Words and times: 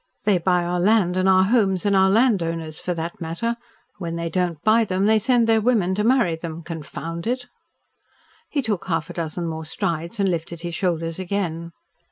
They 0.23 0.39
buy 0.39 0.63
our 0.63 0.79
land 0.79 1.15
and 1.15 1.29
our 1.29 1.43
homes, 1.43 1.85
and 1.85 1.95
our 1.95 2.09
landowners, 2.09 2.81
for 2.81 2.95
that 2.95 3.21
matter 3.21 3.55
when 3.99 4.15
they 4.15 4.31
don't 4.31 4.59
buy 4.63 4.83
them, 4.83 5.05
they 5.05 5.19
send 5.19 5.45
their 5.45 5.61
women 5.61 5.93
to 5.93 6.03
marry 6.03 6.35
them, 6.35 6.63
confound 6.63 7.27
it!" 7.27 7.45
He 8.49 8.63
took 8.63 8.87
half 8.87 9.11
a 9.11 9.13
dozen 9.13 9.45
more 9.45 9.63
strides 9.63 10.19
and 10.19 10.27
lifted 10.27 10.61
his 10.61 10.73
shoulders 10.73 11.19
again. 11.19 11.71